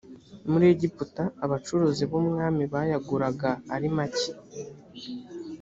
muri 0.51 0.65
egiputa 0.73 1.23
abacuruzi 1.45 2.03
b 2.11 2.13
umwami 2.21 2.63
bayaguraga 2.73 3.49
ari 3.75 3.87
make 3.97 4.29